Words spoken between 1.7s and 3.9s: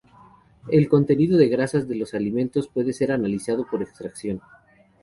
de los alimentos puede ser analizado por